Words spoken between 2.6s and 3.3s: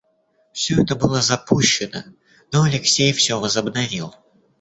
Алексей